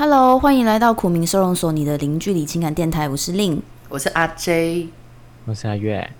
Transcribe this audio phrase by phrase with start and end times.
[0.00, 4.88] Hello，欢迎来到苦民收容所，你的零距离情感电台，我是令，我是阿 J，
[5.44, 6.10] 我是阿月。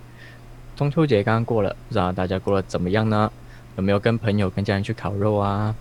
[0.75, 3.31] 中秋节刚刚过了，不知道大家过得怎么样呢？
[3.77, 5.73] 有没有跟朋友、跟家人去烤肉啊？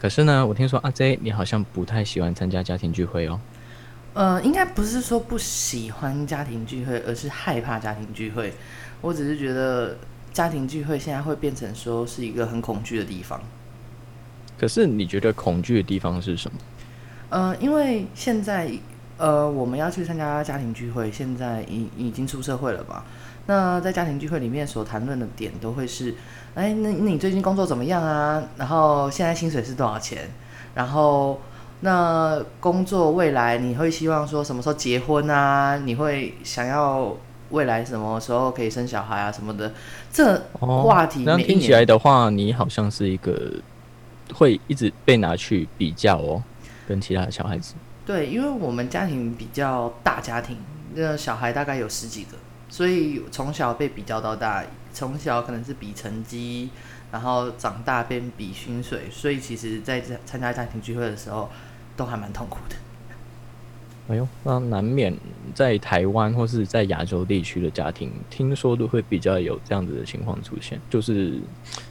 [0.00, 3.38] 可是呢，我听说阿 J 你好像不太喜欢参加家庭聚会哦。
[4.14, 8.52] 呃，应该不是说不喜欢家庭聚会，而是害怕家庭聚会。
[9.00, 9.96] 我只是觉得
[10.32, 13.40] 家庭聚会现在会变成说是一个很恐惧的地方。
[14.58, 16.58] 可是你觉得恐惧的地方是什么？
[17.34, 18.70] 呃，因为现在
[19.16, 23.04] 呃我们要去参加家庭聚会，现在已已经出社会了吧？
[23.46, 26.14] 那在家庭聚会里面所谈论的点都会是，
[26.54, 28.40] 哎，那你最近工作怎么样啊？
[28.56, 30.30] 然后现在薪水是多少钱？
[30.76, 31.40] 然后
[31.80, 35.76] 那工作未来你会希望说什么时候结婚啊？
[35.84, 37.16] 你会想要
[37.50, 39.72] 未来什么时候可以生小孩啊什么的？
[40.12, 43.52] 这话题那听起来的话，你好像是一个
[44.32, 46.40] 会一直被拿去比较哦，
[46.86, 47.74] 跟其他的小孩子。
[48.06, 50.58] 对，因为我们家庭比较大家庭，
[50.94, 52.36] 那小孩大概有十几个。
[52.68, 56.70] 所以从小被比较到大，从小可能是比成绩，
[57.12, 61.48] 然后长大变比薪水，所以其实，在参加家庭聚会的时候，
[61.96, 62.74] 都还蛮痛苦的。
[64.06, 65.16] 哎呦，那难免
[65.54, 71.38] 在台湾或是在亚洲地区的家庭，听说都会比较有这样子的情况出现，就是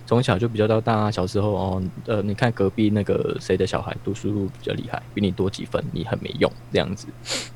[0.06, 7.08] 从小就比较到大，小时候哦，呃，你看隔壁那个谁的小孩读书比较厉害，比你多几分，你很没用，这样子，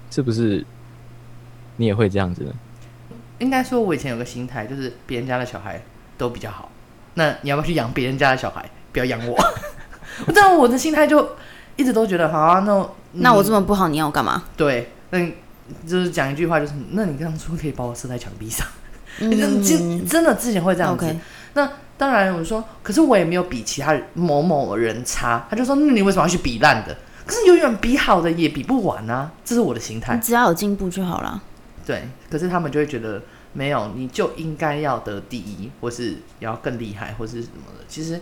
[0.09, 0.66] 是不是？
[1.75, 2.52] 你也会这样子呢？
[3.38, 5.80] 应该说，我以前有个心态，就是别人家的小孩
[6.17, 6.72] 都比较好，
[7.13, 8.67] 那你要不要去养别人家的小孩？
[8.91, 9.38] 不要养我。
[10.33, 11.30] 这样我的心态就
[11.78, 14.44] 一直都觉得，好啊，那那我这么不好，你要我干嘛？
[14.58, 15.20] 对，那
[15.88, 18.67] 就是讲一句话，就是那你当初可以把我射在墙壁上。
[19.19, 21.16] 真真的之前会这样子。
[21.53, 25.47] 那当然，我说，可是我也没有比其他某某人差。
[25.50, 26.95] 他就说，那你为什么要去比烂的？
[27.25, 30.16] 可是永远比好的也比不完啊，这是我的心态。
[30.18, 31.41] 只要有进步就好了。
[31.84, 33.22] 对，可是他们就会觉得
[33.53, 37.84] 没有，你就应该要得第一，或是要更厉害，或是什么的。
[37.88, 38.22] 其实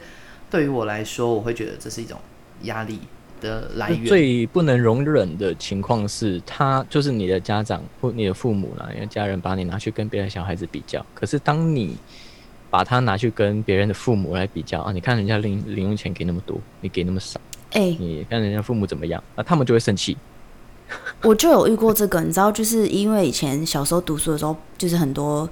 [0.49, 2.17] 对于我来说，我会觉得这是一种
[2.61, 3.01] 压力
[3.41, 4.05] 的来源。
[4.05, 11.05] 最不能容忍的情况是，他就是你的家长或你的父母啦，因为家人把你拿去跟别的小孩子比较。
[11.13, 11.95] 可是当你
[12.69, 17.39] 把他拿去跟别人的父母来比较啊，你看人家零零用钱给那么多，你给那么少，
[17.71, 20.17] 哎，你看人家父母怎么样，啊他们就会生气。
[21.23, 25.49] 我就有遇过这个，你知道，就是因为以前小时候读书的时候，就是很多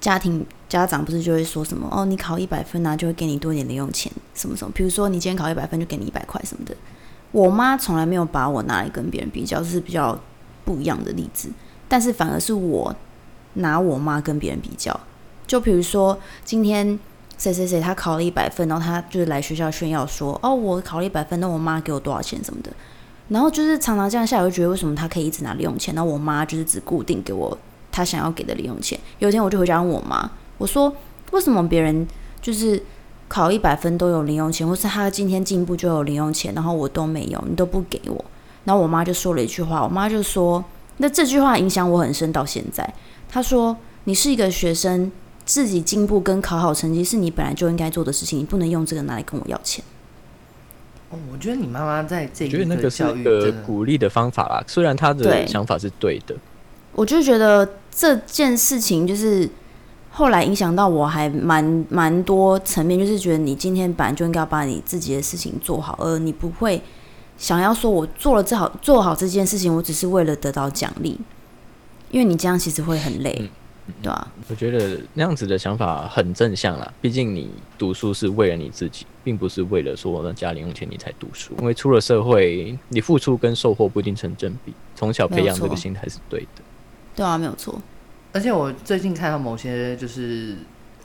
[0.00, 4.72] 家庭家长不是就会说什么哦，你考一百分啊，就会给你多一点零用钱，什么什么。
[4.74, 6.74] 比如说你今天考一百分，就给你一百块什么的。
[7.32, 10.18] 我妈从来没有把我拿来跟别人比较，是比较
[10.64, 11.48] 不一样的例子。
[11.88, 12.94] 但是反而是我
[13.54, 14.98] 拿我妈跟别人比较，
[15.46, 16.98] 就比如说今天
[17.36, 22.72] 谁谁谁他考了一百分，然后他就是来学校炫耀说哦，我考了一百分，那我妈给我多少钱什么的。
[23.28, 27.56] 然后就是常常这样下来，就觉得为什么他可以一直拿零用钱，那我妈就是只固定给我
[27.92, 28.98] 他想要给的零用钱。
[29.18, 30.92] 有一天我就回家问我妈，我说
[31.30, 32.06] 为什么别人
[32.42, 32.82] 就是
[33.30, 38.24] 考一百分都有零用钱，或是他今天进步就有零用钱，然后我都没有，你都不给我。
[38.64, 40.64] 然后我妈就说了一句话，我妈就说，
[40.96, 42.92] 那这句话影响我很深到现在。
[43.28, 45.12] 她说你是一个学生，
[45.44, 49.84] 自己进步跟考好成绩是你本来就应该做的事情，你不能用这个拿来跟我要钱。
[51.10, 56.34] 哦，我觉得你妈妈在这觉得那个是一个鼓励的方法啦，虽然她的想法是对的。
[56.92, 59.48] 我就觉得这件事情就是
[60.20, 66.78] 后来影响到我还蛮蛮多层面，就是觉得你今天本来就应该要把你自己的事情做好，而你不会
[67.38, 71.18] 想要说我做了这好做好这件事情，我只是为了得到奖励，
[72.10, 73.50] 因为你这样其实会很累。
[74.02, 76.92] 对啊，我觉得那样子的想法很正向啦。
[77.00, 77.48] 毕竟你
[77.78, 81.54] 读书是为了你自己，并不是为了说那家里用钱你才读书。
[81.60, 84.74] 因为出了社会，你付出跟收获不一定成正比。
[84.94, 86.62] 从小培养这个心态是对的。
[87.16, 87.80] 对啊，没有错。
[88.32, 90.56] 而且我最近看到某些就是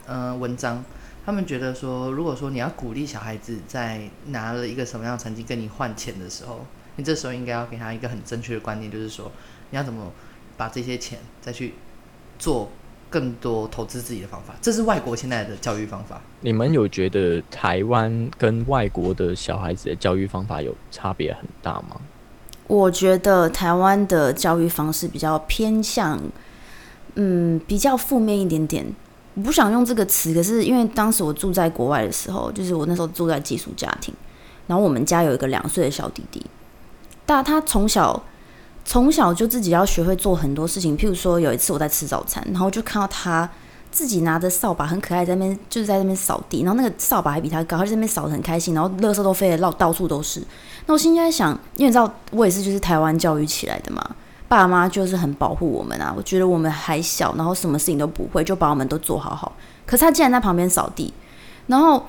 [0.06, 0.84] 嗯文章，
[1.24, 6.66] 他们觉得说，如果说你要鼓励小孩子在拿了一个什么样的成绩跟你换钱的时候，
[6.96, 9.30] 你这时候应该要给他一个很正确的观念，就是说
[9.70, 10.12] 你要怎么
[10.56, 11.74] 把这些钱再去。
[12.38, 12.70] 做
[13.08, 16.20] 更多投资自己的方法，这是外国现在的教育方法。
[16.42, 21.98] 你们有觉得台湾跟外国的小孩子的教育方法有差别很大吗？
[22.66, 26.20] 我觉得台湾的教育方式比较偏向，
[27.16, 28.86] 嗯，比较负面一点点。
[29.34, 34.14] 我不想用这个词，可是因为当时我住在国外的时候，就是我那时候住在寄宿家庭，
[34.66, 36.46] 然后我们家有一个两岁的小弟弟，
[37.26, 38.22] 但他从小。
[38.88, 43.50] 从小就自己要学会做很多事情，譬如说有一次我在吃早餐，然后就看到他
[43.90, 50.40] 自己拿着扫把很可爱，在那边就是在那边扫地，然后那个扫把还比他高，他在那边扫的很开心，然后垃圾都飞得到到处都是。
[50.86, 54.00] 那我现在想，因为你知道我也是就是台湾教育起来的嘛，
[54.48, 56.12] 爸妈就是很保护我们啊。
[56.16, 59.52] 我觉得我们还小，然后什么事情都不会，就把我们都做好好。
[59.84, 61.12] 可是他竟然在旁边扫地，
[61.66, 62.06] 然后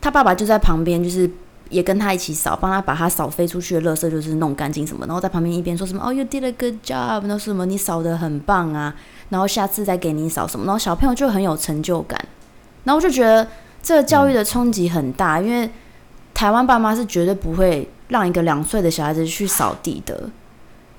[0.00, 1.30] 他爸爸就在旁边，就是
[1.68, 8.94] 也跟他一起扫，帮他把他扫飞出去的垃圾就是弄干净什么，然后在旁边一边说什么哦，you did a good job，然后什么你扫的很棒啊，
[9.30, 12.18] 然后下次再给你扫什么，然后小朋友就很有成就感。
[12.84, 13.46] 然后我就觉得
[13.82, 15.70] 这个教育的冲击很大，因为
[16.34, 20.28] 台湾爸妈是绝对不会让一个两岁的小孩子去扫地的。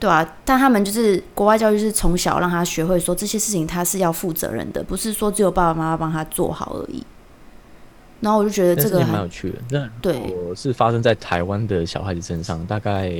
[0.03, 7.01] 对啊，但他们就是国外教育，是从小让他学会说这些事情他是要负责任的，不是说只有爸爸妈妈帮他做好而已。
[8.19, 9.59] 然后我就觉得这个蛮有趣的。
[9.69, 13.13] 那对，我是发生在台湾的小孩子身上，大概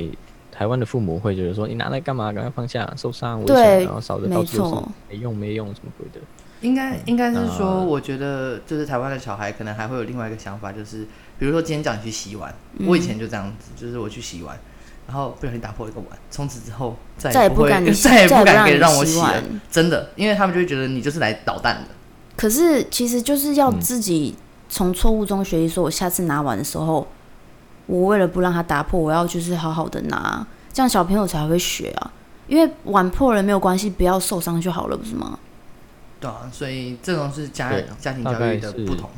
[0.52, 2.30] 台湾的父母会觉得说你拿来干嘛？
[2.30, 6.20] 赶快放下，受伤危险，然后扫的到处都是，没用没用什么鬼的。
[6.60, 11.06] 应该应该是说，我觉得就是台湾的小孩可能还会有另外一个想法，就是
[11.38, 12.54] 比如说今天叫你去洗碗，
[12.86, 14.58] 我以前就这样子，就是我去洗碗。
[15.06, 19.42] 然后不小心打破一个碗，从此之后再也不敢， 再也不敢给让我洗了。
[19.70, 21.94] 真的，因为他们就会觉得你就是来捣蛋的。
[22.36, 24.34] 可是其实就是要自己
[24.68, 27.06] 从错误中学习，说我下次拿碗的时候，
[27.86, 32.10] 我为了不让他打破，我要就是好好的拿，这样小朋友才会学啊。
[32.46, 35.38] 因为碗破了没有关系，不要受伤就好了，不是吗？
[36.18, 39.10] 对啊，所以这种是家家庭教育的不同。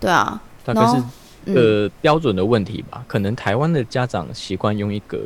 [0.00, 1.02] 对啊，大概是。
[1.46, 5.18] 呃，标准的问题吧，可能台湾的家长习惯用一个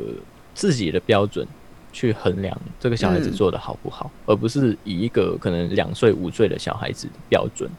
[0.53, 1.47] 自己的标准
[1.91, 7.69] 去衡量这个小孩子做的好不好，而不是以一个可能两岁五岁的小孩子的标准。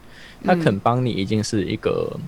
[0.43, 2.19] 他肯帮你已经是一个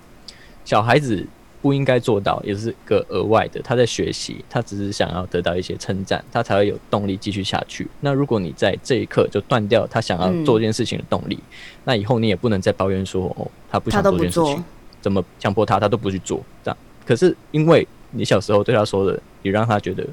[0.65, 1.27] 小孩子
[1.63, 3.61] 不应该做到，也是个额外的。
[3.63, 7.89] 他在学习，他只是想要得到一些称赞，他才会有动力继续下去。
[8.01, 11.39] 那如果你在这一刻就断掉他想要做这件事情的动力，
[11.85, 14.65] 那以后你也不能再抱怨说哦，他不想做这件事情。
[15.03, 16.79] 怎么强迫他，他都不去做，这样。
[17.05, 20.07] 可是因为你小时候对他说的，也让他觉得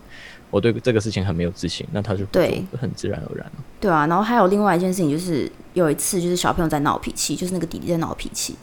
[0.50, 8.56] 我对这个事情很没有自信，那他就对很自然而然了对啊，然后还有另外一件事情，就是有一次就是小朋友在闹脾气，就是那个弟弟在闹脾气，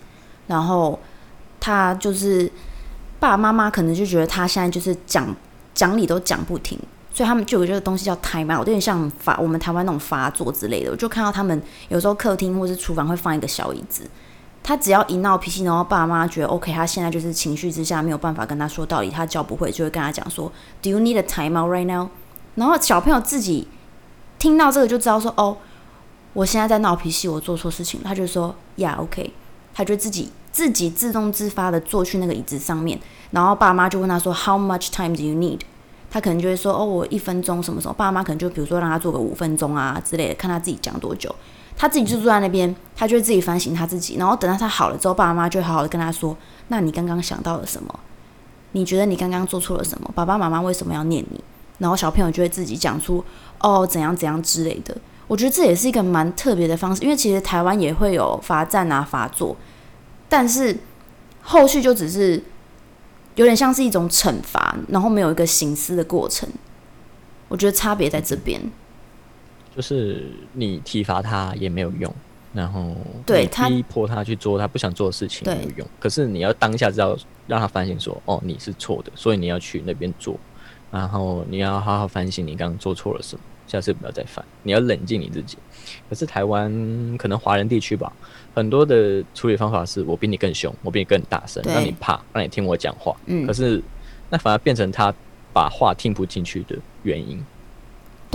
[0.48, 0.98] 然后
[1.60, 2.50] 他就是
[3.20, 5.34] 爸爸妈妈可能就觉得他现在就是讲
[5.72, 6.76] 讲理都讲不停，
[7.12, 10.90] 所以他们就有这个东西叫 time out，有点像法我们台湾那种发作之类的。
[10.90, 14.02] 我就看到他们有时候客厅或是厨房会放一个小椅子。
[14.68, 20.50] 他只要一闹脾气，然后爸妈觉得 OK，他现在就是情绪之下没有办法跟他说道理，他教不会，就会跟他讲说
[20.82, 22.08] ，Do you need a time out right now？
[22.56, 23.68] 然后小朋友自己
[24.40, 25.58] 听到这个就知道说，哦，
[26.32, 28.00] 我现在在闹脾气，我做错事情。
[28.02, 29.32] 他就说，Yeah，OK。
[29.72, 32.98] 他就自己自己自动自发的坐去那个椅子上面，
[33.30, 35.60] 然后爸妈就问他说，How much time do you need？
[36.10, 37.94] 他可能就会说，哦，我一分钟什么时候？
[37.94, 41.32] 爸妈可能就比如说让他做个五分钟啊之类的，看他自己讲多久。
[41.76, 46.36] 他自己就坐在那边，他就会自己反省他自己，然后等到他好了之后，爸爸妈妈就会好好的跟他说
[46.68, 48.00] ：“那你刚刚想到了什么？
[48.72, 50.10] 你觉得你刚刚做错了什么？
[50.14, 51.44] 爸爸妈妈为什么要念你？”
[51.78, 53.22] 然后小朋友就会自己讲出
[53.60, 54.96] ：“哦，怎样怎样之类的。”
[55.28, 59.56] 我觉得这也是一个蛮特别的方式，因为其实台湾也会有罚站啊、罚坐，
[60.28, 60.78] 但是
[61.42, 62.42] 后续就只是
[63.34, 66.48] 有点像是一种惩罚，然后没有一个行思的过程。
[67.48, 68.60] 我觉得差别在这边。
[69.76, 70.24] 就是
[70.54, 72.12] 你体罚他也没有用，
[72.54, 72.96] 然后
[73.26, 75.86] 你逼迫他去做他不想做的事情没有用。
[76.00, 77.14] 可是你要当下知道
[77.46, 80.34] 让他反省说，哦，你是错的，所以你要去那边做，
[80.90, 84.42] 然后你要好好反省你刚刚做错了什么，下次不要再犯。
[84.62, 85.58] 你要冷静你自己。
[86.08, 86.72] 可是台湾
[87.18, 88.10] 可能华人地区吧，
[88.54, 93.14] 很多的处理方法是我比你更凶，我比你更大声，让你怕，让你听我讲话。
[93.26, 93.46] 嗯。
[93.46, 93.82] 可是
[94.30, 95.14] 那反而变成他
[95.52, 97.44] 把话听不进去的原因。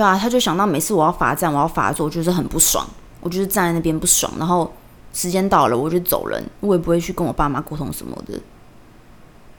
[0.01, 2.83] 对啊，他就想到每次我要罚站，我要罚坐，就是很不爽。
[3.19, 4.73] 我就是站在那边不爽，然后
[5.13, 8.33] 时间到了我就走人，我也不会去跟我爸妈沟通什么的。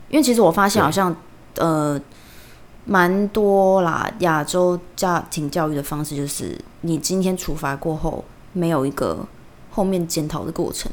[0.08, 1.14] 因为其实我发现好像
[1.58, 1.96] 呃
[2.86, 9.24] 蛮多啦，亚洲家庭教育的方式就是你今天处罚过后没有一个
[9.70, 10.90] 后面检讨的过程，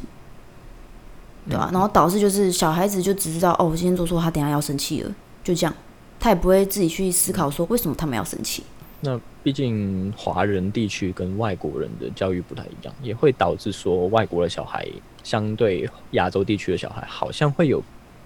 [1.50, 1.72] 对吧？
[1.74, 5.12] 然后导致就是小孩子就只知道哦，我今天做错，他等下要生气了，
[5.44, 5.74] 就这样，
[6.20, 8.64] 他也不会自己去思考说为什么他们要生气。
[9.02, 14.86] 那毕竟华人地区跟外国人的教育不太一样，也会导致说外国的小孩
[15.24, 17.82] 相对亚洲地区的小孩好像会有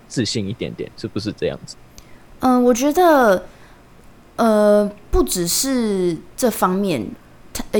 [0.07, 1.75] 自信一点点，是不是这样子？
[2.39, 3.45] 嗯，我觉得，
[4.35, 7.05] 呃，不只是这方面，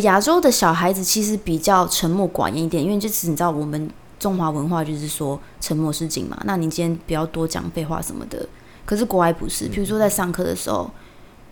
[0.04, 8.48] 亚洲的小孩子其实比较沉默寡言一点，因为就是你知道我们中华文化就是说沉默是金嘛，那你今天不要多讲废话什么的。
[8.86, 10.92] 可是国外不是，比如说在上课的时候。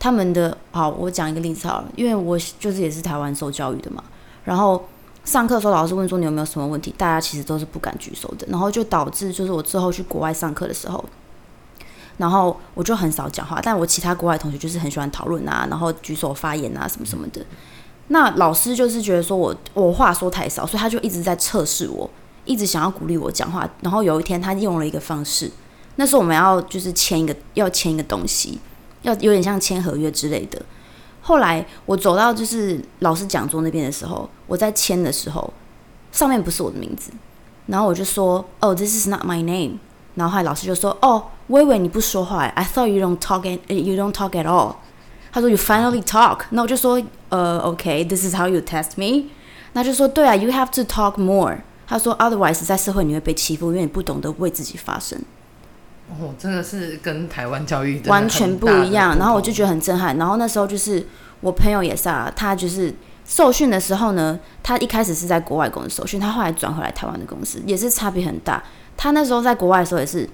[0.01, 4.03] 他们的好，我讲一个例子好了，因为我就是也是台湾受教育的嘛。
[4.43, 4.83] 然后
[5.23, 11.05] 上课的时候老师问说你有没有什么问题，大家其实都是不敢举手的，然后就导致就是我之后去国外上课的时候。
[12.17, 17.45] 然后我就很少讲话，但我其他国外同学就是很喜欢讨论啊，然后举手发言啊什么什么的。
[18.07, 22.09] 那老师就是觉得说我我话说太少，所以他就一直在测试我，
[22.45, 23.69] 一直想要鼓励我讲话。
[23.81, 25.51] 然后有一天他用了一个方式，
[25.97, 28.59] 那时候我们要就是签一个要签一个东西，
[29.01, 30.61] 要有点像签合约之类的。
[31.21, 35.53] 后来我走到就是老师讲桌那边的时候，我在签的时候，
[36.11, 37.11] 上面不是我的名字，
[37.67, 39.79] 然后我就说哦，this is not my name。
[40.15, 41.23] 然后后来老师就说哦。
[41.47, 44.75] 我以为你不说话，I thought you don't talk and you don't talk at all。
[45.33, 46.43] 他说 You finally talk。
[46.51, 49.25] 那我就说呃，OK，this is how you test me。
[49.73, 51.57] 那就说对啊，You have to talk more。
[51.85, 55.21] 他说 Otherwise，在社会你会被欺负，因为你不懂得为自己发声。
[56.19, 59.17] 哦，真的是跟台湾教育完全不一样。
[59.17, 60.17] 然后我就觉得很震撼。
[60.17, 61.05] 然后那时候就是
[61.39, 62.93] 我朋友也是啊，他就是
[63.25, 68.63] 受训的时候呢，他一开始是在国外公司受训，他后来转回来台湾的公司，也是差别很大。
[68.97, 70.29] 他那时候在国外的时候也是。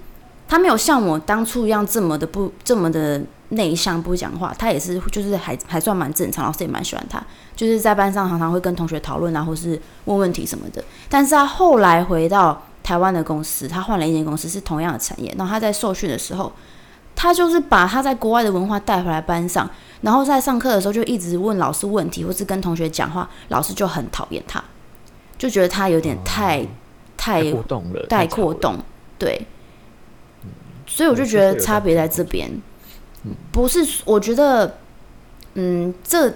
[0.50, 3.20] 他没有像我当初一样这么的不这么的
[3.50, 7.22] 内向不讲话，他也是就是还还算蛮正常，老师也蛮喜欢他，
[7.54, 10.82] 就是在班上常常会跟同学讨论啊，或是问问题什么的。
[11.10, 16.50] 但是他后来回到台湾的公司，他换了一间公司是同样的产业，然后他在受训的时候，
[17.14, 19.68] 他就是把他在国外的文化带回来班上，
[20.00, 24.64] 然后在上课的时候就一直问老师问题，或是跟同学讲话，老师就很讨厌他，
[25.36, 26.66] 就觉得他有点太
[27.18, 28.78] 太过动了，太过动，
[29.18, 29.46] 对。
[30.86, 32.50] 所以我就觉得差别在这边，
[33.52, 34.78] 不是我觉得，
[35.52, 36.30] 嗯，这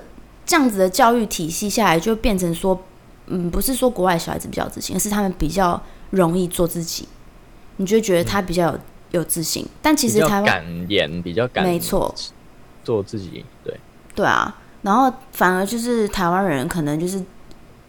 [0.45, 2.79] 这样子的教育体系下来，就变成说，
[3.29, 5.81] 嗯，不是说国外小孩子比较自信，而是他们比较
[6.13, 7.07] 容易做自己，
[7.77, 8.79] 你就觉得他比较有
[9.11, 12.15] 有自信，但其实台湾敢言比较敢，没错，
[12.85, 13.77] 做自己，对，
[14.15, 17.23] 对啊，然后反而就是台湾人可能就是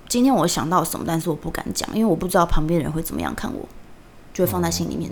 [0.08, 3.68] 今天我想到什么，但是我不敢讲，因为我不知道旁边人会怎么样看我，
[4.34, 5.12] 就会放在心里面。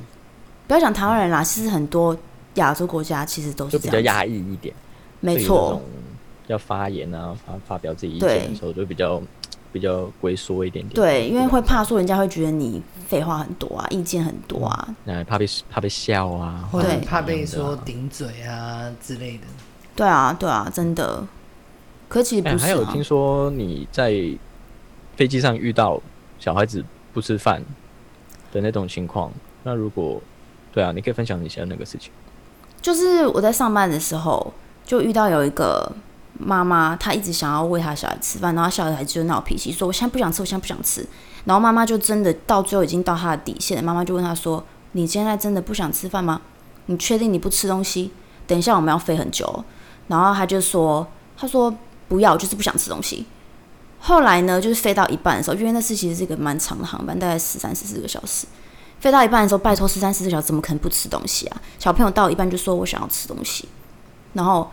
[0.67, 2.17] 不要讲台湾人啦，其实很多
[2.55, 4.73] 亚洲国家其实都是比较压抑一点，
[5.19, 5.81] 没错。
[6.47, 9.21] 要发言啊，发发表自己意见的时候，就比较
[9.71, 10.93] 比较龟缩一点点。
[10.93, 19.43] 对，因为会怕说人家会觉得你废话很多啊，意见很多啊，那怕被怕被笑啊，或者怕被说顶嘴啊之类的。
[19.95, 21.25] 对啊，对啊，真的。
[22.07, 22.57] 可其实不是。
[22.57, 24.13] 还有听说你在
[25.15, 26.01] 飞机上遇到
[26.39, 27.63] 小孩子不吃饭
[28.51, 29.31] 的那种情况，
[29.63, 30.21] 那如果
[30.73, 32.11] 对啊，你可以分享一下那个事情。
[32.81, 35.89] 就是我在上班的时候，就遇到有一个
[36.37, 41.05] 妈妈，她一直想要喂她小孩吃饭，然后小孩就闹脾气，说我现在不想吃，我现在不想吃。
[41.45, 46.41] 然后妈妈就真的到最后已经到她的底线了，妈妈就问她说：“你现在真的不想吃饭吗？
[46.87, 48.11] 你确定你不吃东西？
[48.47, 49.63] 等一下我们要飞很久。”
[50.07, 51.07] 然后他就说
[51.37, 51.73] ：“他说
[52.07, 53.25] 不要，就是不想吃东西。”
[53.99, 58.47] 后来呢，就是飞到一半的时候，因为那次其实是一个蛮长的航班，大概十三十四个小时。
[58.99, 61.61] 飞到一半的时候，拜托十三十四小时怎么可能不吃东西啊？
[61.79, 63.69] 小朋友到一半就说我想要吃东西，
[64.33, 64.69] 然后，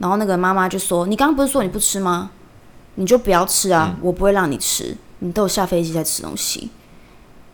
[0.00, 2.30] 然后那个妈妈就说：“你刚刚不是说你不吃吗？
[2.96, 4.96] 你就不要吃啊，我不会让你吃。
[5.20, 6.70] 你都有下飞机在吃东西。”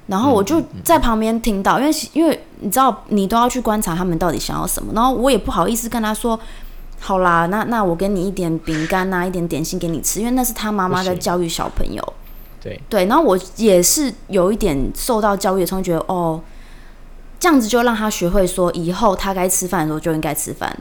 [0.07, 4.93] 然后我就在旁边听到，因为因为你知道，你都要去观察他们到底想要什么。
[4.95, 6.39] 然后我也不好意思跟他说
[7.01, 12.13] ：“好啦，那那我给你一点饼干啊，一点点心给你吃。”因为那是他妈妈在教育小朋友。
[12.63, 16.41] 对对，然后我也是有一点受到教育的冲击，觉得哦，
[17.39, 20.77] 这样子就让他学会说，以后他该吃饭的时候就应该吃饭，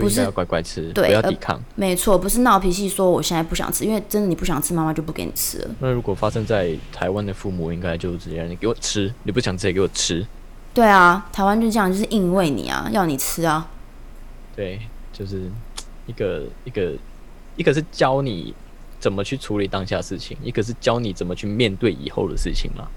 [0.00, 1.60] 不是要乖乖吃，不要抵抗。
[1.74, 5.70] 没错，不是闹脾气说我现在不想吃，因为真的你不想吃，妈妈就不给你吃了。
[5.80, 10.26] 那如果发生在台湾的父母，应该就直接你给我吃，你不想吃也给我吃。
[10.72, 13.68] 对啊，台湾就这样，就是硬喂你啊，要你吃啊。
[14.56, 14.80] 对，
[15.12, 15.50] 就是
[16.06, 16.92] 一个一个
[17.56, 18.54] 一个是教你。
[19.00, 20.34] 怎么去处理当下事情？
[20.42, 22.88] 一个是教你怎么去面对以后的事情嘛，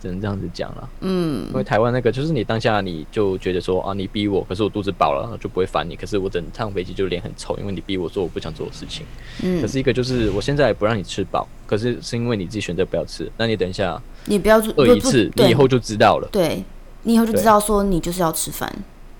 [0.00, 0.88] 只能这样子讲了。
[1.00, 5.94] 嗯，因为台湾那个就是你当下你就觉得说啊，你逼我，可是我肚子饱了，就不会烦你。
[5.94, 9.04] 可是我整趟飞机就脸很臭，因为你逼我做我不想做的事情。
[9.42, 13.30] 嗯，可是一个就是我现在不让你吃饱，可是是因为你自己选择不要吃。
[13.36, 16.28] 那你等一下，你不要饿一次，你以后就知道了。
[16.32, 16.64] 对，
[17.02, 18.72] 你以后就知道说你就是要吃饭，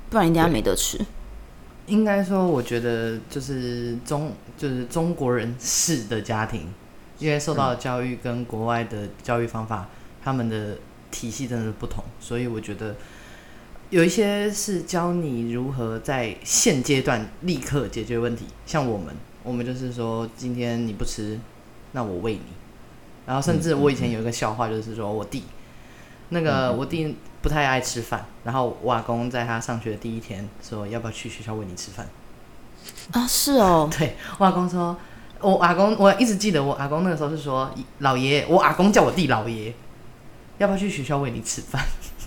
[0.09, 0.99] 不然你等下没得吃。
[1.87, 6.69] 应该说，我觉得就是中就是中国人式的家庭，
[7.19, 9.89] 因为受到的教育跟国外的教育方法，
[10.23, 10.77] 他们的
[11.11, 12.95] 体系真的是不同，所以我觉得
[13.91, 18.47] 有一些是教你如何在现阶段立刻解决问题。
[18.67, 21.39] 像我们，我们就是说，今天你不吃，
[21.93, 22.43] 那我喂你。
[23.27, 25.45] 然后甚至我以前有一个笑话，就是说我弟，
[26.31, 27.17] 那个我弟。
[27.43, 32.07] 不太爱吃饭，然后我阿公在他上学的第一天说：“要不要去学校喂你吃饭？”
[33.13, 33.89] 啊，是哦。
[33.99, 34.95] 对，我阿公说
[35.41, 39.73] ：“我阿公，我一直记得我阿公那个时候是说，老爷，我阿公叫我弟老爷，
[40.61, 41.83] 要不要去学校喂你吃饭？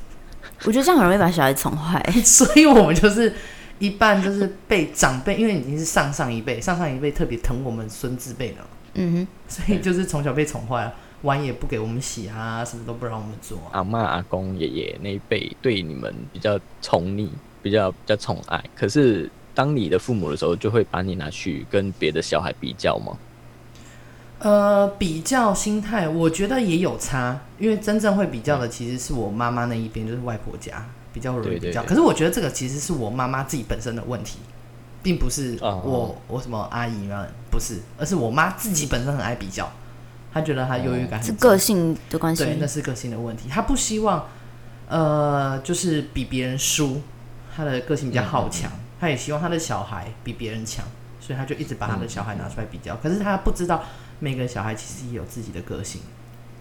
[0.66, 2.04] 我觉得这样很容易把小孩宠坏。
[2.26, 3.32] 所以我们就是
[3.78, 8.58] 一半就是被长辈，因为已经是上上一辈，上上一辈特别疼我们孙子辈的，
[8.96, 13.70] 嗯哼所以就是从小被宠坏了，碗也不给我们洗啊，什么都不让我们做啊。
[13.74, 17.30] 阿妈、阿公、爷爷那一辈对你们比较宠溺，
[17.62, 18.64] 比较比较宠爱。
[18.76, 23.16] 可是当你的父母的时候，就会把你拿去跟别的小孩比较吗？
[24.44, 31.82] 呃，比较心态，我觉得也有差，因为真正会比较的其实是我妈妈那一边，就是外婆家比较容易比较。
[31.84, 34.40] 可是我觉得这个其实是我妈妈自己本身的问题，
[35.02, 39.72] 并不是哦我、我什么阿姨啊不是，而是我妈自己本身很爱比较，
[40.34, 42.44] 她觉得她优越感哼，是个性的关系。
[42.44, 43.48] 对，那是个性的问题。
[43.48, 44.28] 她不希望
[44.90, 47.02] 呃，就是比别人输，
[47.56, 48.70] 她的个性比较好强，
[49.00, 50.84] 她也希望她的小孩比别人强，
[51.22, 52.98] 所以她就一直把她的小孩拿出来比较。
[52.98, 53.82] 可是她不知道
[54.24, 56.00] 每个小孩其实也有自己的个性。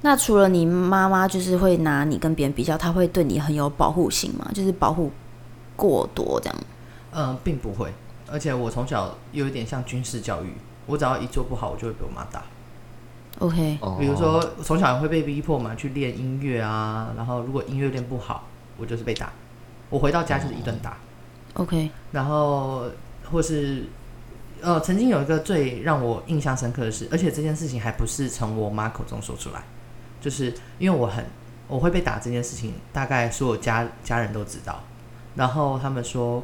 [0.00, 4.50] 那除了你妈妈就是会拿你跟别人比较，她会对你很有保护性吗？
[4.52, 5.12] 就是保护
[5.76, 6.58] 过多这样？
[7.12, 7.92] 嗯，并不会。
[8.28, 10.52] 而且我从小有一点像军事教育，
[10.86, 12.42] 我只要一做不好，我就会被我妈打。
[13.38, 19.32] OK，哦比如说，从小会被逼迫嘛，去练音乐啊，然后如果音乐练不好，我就是被打。
[19.88, 20.96] 我回到家就是一顿打
[21.54, 22.86] ，OK，然后
[23.30, 23.84] 或是
[24.62, 29.62] 呃，曾经有一个最让我印象深刻的事，而且这件事情还不是从我妈口中说出来，
[30.20, 31.24] 就是因为我很
[31.68, 34.80] 我会被打这件事情，大概所有家家人都知道，
[35.34, 36.42] 然后他们说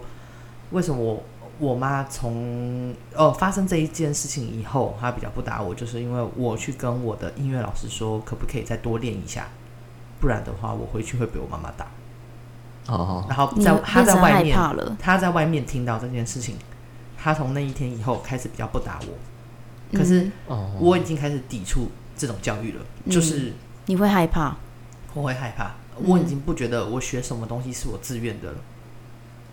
[0.72, 1.22] 为什么我
[1.58, 9.48] 我妈从哦发生这一件事情以后，她比较不打我，就是因为我去跟我的音乐老师说，可不可以再多练一下，
[10.20, 11.86] 不然的话我回去会被我妈妈打。
[12.88, 14.96] 哦，然后在她在外面，怕了。
[14.98, 16.56] 她在外面听到这件事情，
[17.18, 19.98] 她从那一天以后开始比较不打我。
[19.98, 20.30] 可是
[20.78, 23.12] 我已经开始抵触这种教育了，嗯。
[23.12, 23.52] 就是
[23.86, 24.56] 你会害怕，
[25.14, 26.04] 我会害怕，嗯。
[26.06, 28.58] 我已经不觉得我学什么东西是我自愿的了。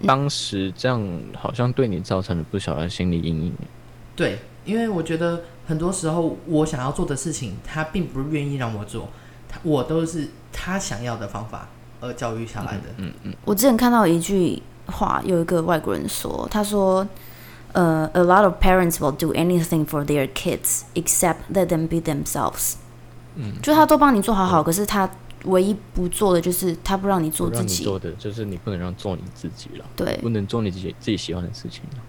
[0.05, 1.01] 当时这样
[1.37, 3.53] 好像对你造成了不小的心理阴影。
[4.13, 9.07] 对，因为我觉得很多时候我想要做的事情，他并不愿意让我做，
[9.47, 11.69] 他我都是他想要的方法
[12.01, 12.83] 而教育下来的。
[12.97, 17.07] 嗯嗯，我之前看到一句话，有一个外国人说，他说，
[17.75, 22.75] 呃，a lot of parents will do anything for their kids except let them be themselves。
[23.35, 25.09] 嗯，就他都帮你做好好，可是他
[25.43, 27.83] 唯一不做的就是他不让你做自己。
[27.83, 31.99] 做的就是你不能让做你自己了，对不能做你自己自己喜欢的事情了。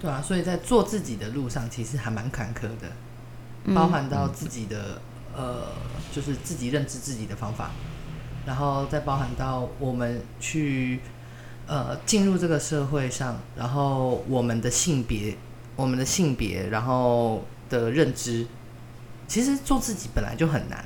[0.00, 2.88] 对啊，所以在做自己的路上，其实还蛮坎坷的。
[3.64, 5.00] 嗯包含到自己的、
[5.36, 5.64] 呃，
[6.10, 7.70] 就是自己认知自己的方法，
[8.46, 11.00] 然后再包含到我们去
[11.70, 15.36] 呃进入这个社会上，然后我们的性别、
[15.76, 18.44] 我们的性别，然后的认知，
[19.28, 20.84] 其实做自己本来就很难，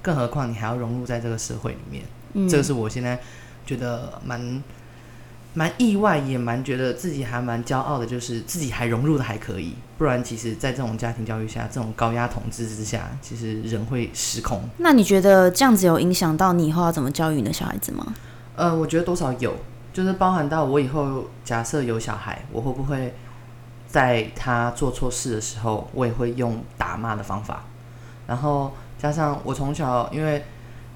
[0.00, 3.20] 更何况你还要融入在这个社会里面，嗯这个是我现在
[3.66, 4.62] 觉得蛮。
[5.54, 9.74] 蛮意外，也蛮觉得自己还蛮骄傲的，就是自己还融入的还可以。
[9.98, 14.62] 不然，其实，在这种家庭教育下，这种高压统治之下，其实人会失控。
[14.78, 18.14] 那你觉得这样子有影响到你以后要怎么教育你的小孩子吗？
[18.56, 19.54] 呃，我觉得多少有，
[19.92, 23.14] 就是包含到我以后假设有小孩，我会不会
[23.86, 27.64] 在他做错事的时候，我也会用打骂的方法。
[28.26, 30.44] 然后加上我从小因为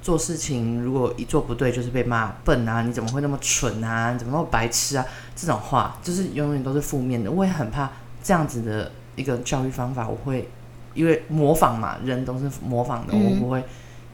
[0.00, 5.04] 做事情如果一做不对，就是被骂笨啊，你怎么会那么蠢啊，你怎么那么白痴啊？
[5.34, 7.30] 这种话就是永远都是负面的。
[7.30, 7.90] 我也很怕
[8.22, 10.48] 这样子的一个教育方法，我会
[10.94, 13.62] 因为模仿嘛，人都是模仿的，嗯我不会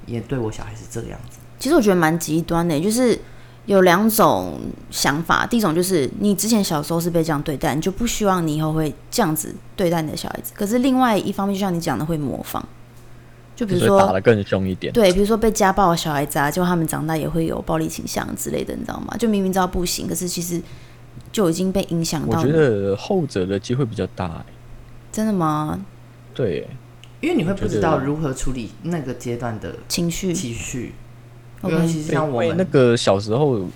[0.07, 1.39] 也对我小孩是这个样子。
[1.59, 3.21] 其实我觉得蛮极端的，就是
[3.67, 5.47] 有两种想法。
[5.47, 10.53] 第一种就是你之前小时候是被这样对待，你就不希望你以后会这样子对待你的小孩子。
[10.55, 12.67] 可是另外一方面，就像你讲的，会模仿。
[13.55, 14.93] 就比如说打得，更凶一点。
[14.93, 19.15] 对，比如说被家暴的小孩子啊，就他们长大也会有暴力倾向之类的，你知道吗？
[19.19, 20.61] 就明明知道不行，可是其实
[21.31, 22.41] 就已经被影响到。
[22.41, 24.45] 我觉得后者的机会比较大、欸。
[25.13, 25.85] 真的吗？
[26.35, 26.69] 对欸，
[27.21, 30.95] 因为你会不知道如何处理那个阶段的情绪情绪
[31.65, 33.67] 尤其是像因为我们那个小时候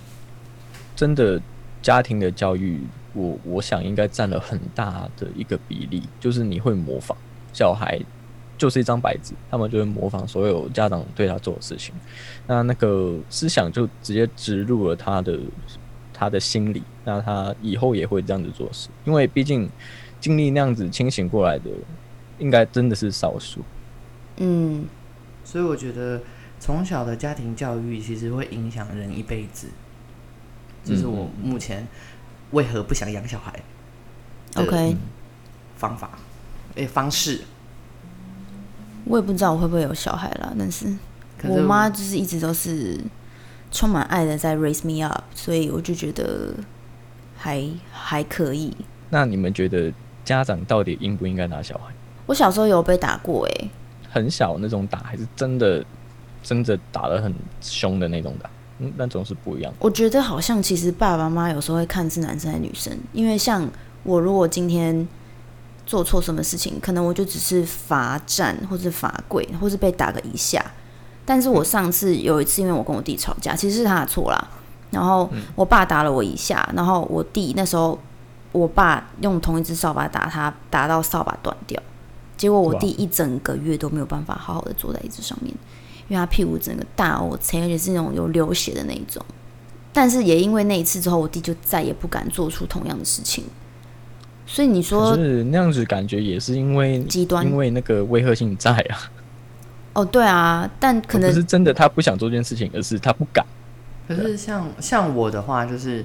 [0.94, 1.40] 真的
[1.82, 2.80] 家庭的教育，
[3.14, 7.16] 我我想应该占了很大的一个比例，就是你会模仿
[7.52, 8.00] 小孩。
[8.58, 11.94] 就是一张白纸，他们就会模仿所有家长对他做的事情，
[12.46, 15.38] 那那个思想就直接植入了他的
[16.14, 19.68] 他的心里，那他以后也会这样子做事，因为毕竟
[20.18, 21.64] 经历那样子清醒过来的，
[22.38, 23.60] 应该真的是少数。
[24.38, 24.86] 嗯，
[25.44, 26.22] 所以我觉得
[26.66, 29.68] 从小的家庭教育其实会影响人一辈子，
[30.84, 31.86] 这是我目前
[32.50, 33.62] 为何不想养小孩
[34.56, 34.96] OK，
[35.76, 36.18] 方法，
[36.74, 37.42] 诶、方式。
[39.04, 40.98] 我也不知道我会不会有小孩啦，但是是
[41.48, 43.00] 我妈就是一直都是
[43.70, 46.52] 充满爱的在 raise me up，所以我就觉得
[47.36, 48.76] 还还可以。
[49.10, 49.92] 那你们觉得
[50.24, 51.94] 家长到底应不应该打小孩？
[52.26, 53.70] 我小时候有被打过、欸，
[54.10, 55.84] 很小那种打，还是真的
[56.46, 58.48] 真的打得很凶的那种打？
[58.78, 59.78] 嗯，那种是不一样的。
[59.80, 63.68] 我觉得好像其实爸爸妈妈有时候会看是男生还是女生，因为像
[64.04, 65.06] 我如果今天
[65.84, 70.64] 做错什么事情，可能我就只是罚站或是罚跪，或是被打个一下。
[71.24, 74.48] 但是我上次有一次，因为我跟我弟吵架，其实是他的错啦。
[74.92, 77.98] 然后我爸打了我一下，然后我弟那时候
[78.52, 81.82] 我爸用同一只扫把打他，打到扫把断掉。
[82.36, 85.52] 结果我弟一整个月都没有办法好好的坐在椅子上面，
[86.08, 89.24] 因为他屁股整个大 O C，而且是那种有流血的那一种。
[89.92, 93.44] 但是也因为那一次之后，我弟就再也不敢做出同样的事情。
[94.46, 99.10] 所以你说是那样子感觉也是因为极端因为那个威吓性在啊，
[99.94, 103.44] 哦，对啊，但可能不是真的他不想做这件事情，而是他不敢。
[104.06, 106.04] 可是像像我的话，就是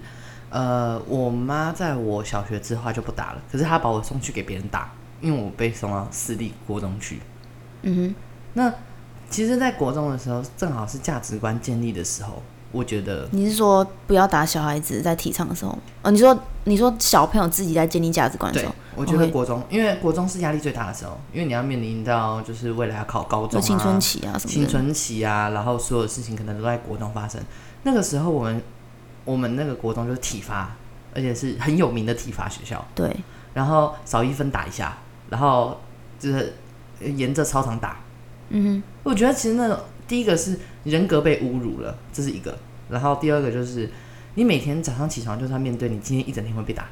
[0.49, 7.19] 呃，我妈在我小学之后就不打了，可是她把我送去给别人打，因为我被送到私立国中去。
[7.83, 8.15] 嗯哼
[8.53, 8.73] 那
[9.32, 15.76] 其实，在国中的时候，正好是价值观建立的时候，我觉得，你是说不要打小孩子在提倡的时候？
[16.04, 27.41] 哦，你说你说小朋友自己在建立价值观的时候，，我觉得国中因为国中是压力最大的时候，因为你要面临到就是未来要考高中、啊、青春期啊什么，青春期啊，然后所有事情可能都在国中发生。
[27.84, 28.62] 那个时候，我们
[29.24, 30.76] 我们那个国中就是体罚，
[31.15, 32.86] 而且是很有名的体罚学校。
[32.94, 33.15] 对，
[33.54, 34.98] 然后少一分打一下，
[35.30, 35.80] 然后
[36.20, 36.54] 就是
[37.00, 37.98] 呃沿着操场打。
[38.51, 42.57] 嗯哼我觉得其实那种第一个是人格被侮辱了，这是一个。
[42.89, 43.89] 然后第二个就是
[44.35, 46.85] 你每天早上起床就是要面对你今天一整天会被打，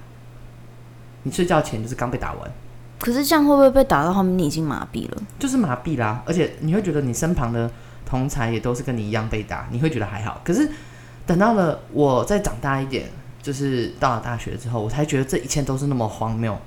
[1.23, 2.51] 你睡觉前就是刚被打完，
[2.99, 5.17] 可是这样会不会被打到后面你已经麻痹了？
[5.37, 7.69] 就是麻痹啦，而且你会觉得你身旁的
[8.05, 10.41] 同才也都是跟你一样被打，你会觉得还好。
[10.43, 10.69] 可是
[11.25, 13.09] 等到了我再长大一点，
[13.41, 16.57] 就是到了大学之后，我才觉得这一切都是那么荒谬。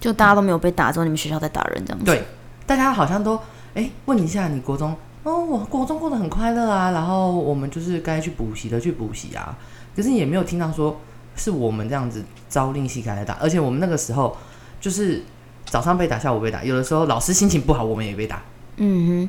[0.00, 2.04] 就大家都没有被打之后，你们学校在打人这样子？
[2.06, 2.24] 对，
[2.66, 3.38] 大家好像都
[3.74, 9.56] 哎问一下你国中哦，我国中过得很快乐啊，然后我们就是该去补习的去补习啊，
[9.96, 11.00] 可是也没有听到说
[11.34, 14.36] 是我们这样子朝令夕改来打，而且我们那个时候
[14.80, 15.24] 就是
[15.64, 18.42] 早上被打，下午被打，有的时候老师心情不好，我们也被打。
[18.76, 19.28] 嗯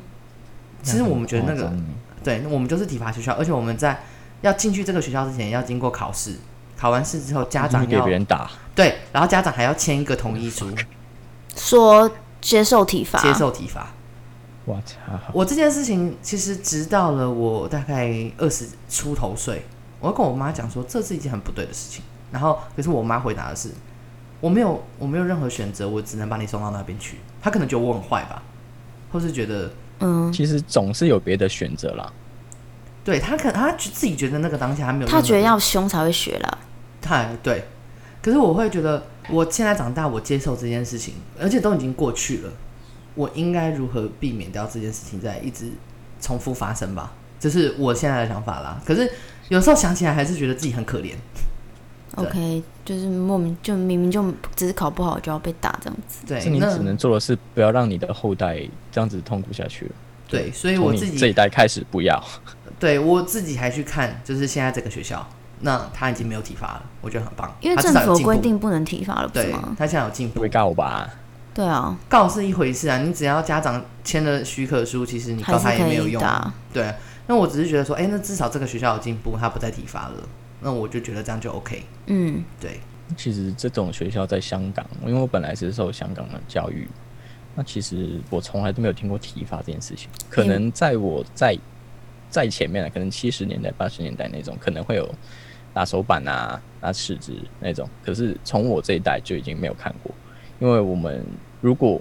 [0.82, 1.72] 其实我们觉得那个
[2.22, 4.04] 对，我们就是体罚学校，而且我们在
[4.42, 6.36] 要进去这个学校之前要经过考试，
[6.76, 10.70] 考完试之后家长就是给要别人打，对，然后家长还要签一个同意书，
[11.56, 12.08] 说
[12.40, 13.88] 接受体罚，接受体罚。
[14.66, 14.96] 我操！
[15.32, 19.64] 我这件事情其实直到了我大概二十出头岁，
[20.00, 22.04] 我跟我妈讲说这是一件很不对的事情。
[22.30, 23.70] 然后可是我妈回答的是，
[24.40, 27.16] 我没有我没有任何选择，我只能把你送到那边去。
[27.40, 28.42] 她可能觉得我很坏吧，
[29.12, 32.12] 或是觉得嗯，其实总是有别的选择啦。
[33.04, 36.58] 对她可她自己觉得那个当下还没有任何，他觉得要凶才会学啦。
[37.00, 37.64] 太对。
[38.20, 42.50] 可是我会觉得，我现在长大，我接受这件事情，而且都已经过去了，
[43.16, 45.72] 我应该如何避免掉这件事情再一直
[46.20, 47.12] 重复发生吧？
[47.40, 48.80] 这是我现在的想法啦。
[48.86, 49.10] 可是
[49.48, 51.14] 有时候想起来，还是觉得自己很可怜。
[52.14, 56.24] OK，就是莫名就明明就只是考不好就要被打这样子。
[56.26, 58.58] 对，那你只能做的是不要让你的后代
[58.90, 59.92] 这样子痛苦下去了。
[60.28, 62.22] 对，所以我自己这一代开始不要。
[62.80, 65.26] 对我自己还去看，就是现在这个学校，
[65.60, 69.74] 那他已经没有体罚了，我觉得很棒，因为政府有规定不能体罚了，不是对吗？
[69.78, 70.48] 他现在有进步会。
[70.48, 71.10] 告吧？
[71.56, 76.22] 对啊，告是一回事啊，你只要家长签了许可书，其实你告他也没有用。
[76.70, 76.94] 对，
[77.26, 80.28] 那我只是觉得说，哎、那至少这个学校有进步，他不再体罚了，
[80.60, 81.82] 那我就觉得这样就 OK。
[82.08, 82.78] 嗯，对，
[83.16, 86.86] 其实这种学校在香港，因为我本来是受香港的教育，
[87.54, 90.10] 那其实我从来都没有听过体罚这件事情。
[90.28, 91.56] 可能在我在
[92.28, 95.08] 在前面啊，可能七十年代、八十年代那种，可能会有
[95.72, 97.88] 打手板啊、拿尺子那种。
[98.04, 100.14] 可是从我这一代就已经没有看过，
[100.58, 101.24] 因为我们
[101.60, 102.00] 如果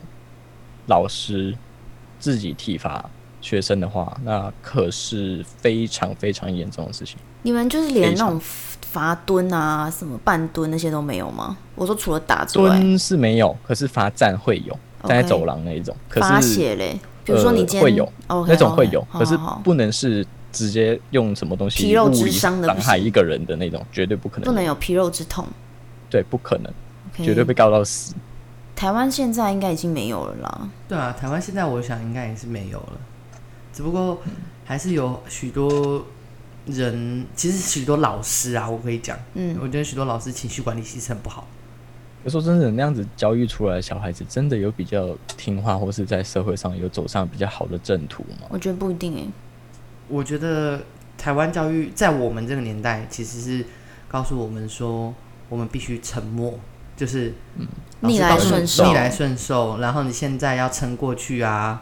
[0.88, 1.56] 老师
[2.20, 3.10] 自己体罚
[3.41, 7.18] 学生的话，那可是非常非常严重的事情。
[7.44, 8.41] 你们就是连那种
[8.82, 11.56] 罚蹲啊、什么半蹲那些都没有吗？
[11.76, 15.96] 我说除了打之外，蹲是没有，可是罚站会有，站在走廊那一种。
[16.10, 18.12] 可罚是写嘞，比如说你今天、呃、会有
[18.48, 24.46] 那种会有，可是不能是直接用什么东西皮肉之伤的伤害一个人的那种，绝对不可能。
[24.46, 25.46] 不能有皮肉之痛。
[26.10, 26.74] 对，不可能
[27.18, 28.15] 绝对被告到死。
[28.76, 30.70] 台湾现在应该已经没有了啦。
[30.88, 33.00] 对啊，台湾现在我想应该也是没有了，
[33.74, 34.22] 只不过
[34.66, 36.06] 还是有许多
[36.66, 41.48] 人，其实许多老师啊，我可以讲，嗯，我觉得许多老师情绪管理其实很不好。
[42.24, 48.48] 有时候真的那样子教育出来的小孩子，真的有比较听话，或是在社会上有走上比较好的正途吗？
[48.50, 49.28] 我觉得不一定诶、
[50.08, 50.82] 我觉得
[51.18, 53.66] 台湾教育在我们这个年代其实是
[54.08, 55.14] 告诉我们说，
[55.50, 56.60] 我们必须沉默，
[56.95, 57.34] 就是
[58.01, 61.81] 逆来顺受逆来顺受，然后你现在要撑过去啊，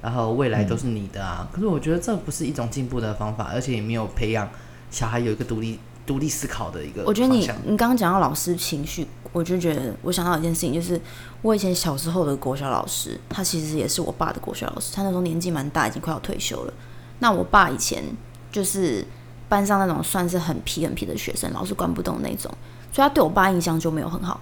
[0.00, 1.48] 然后未来都是你的啊。
[1.52, 4.48] 可是我觉得这不是一种进步的方法，而且也没有培养
[4.90, 11.00] 小孩有一个独立独立思考的一个我觉得你你刚刚讲到老师情绪，我就觉得我想到一件事情，就是
[11.40, 16.72] 我以前小时候的国小老师，他其实也是我爸的国小老师，他那时候年纪蛮大，已经快要退休了。
[17.20, 18.04] 那我爸以前
[18.50, 19.06] 就是
[19.48, 22.52] 班上那种算是很皮很皮的学生，老师管不动那种，
[22.92, 24.40] 所以他对我爸印象就没有很好。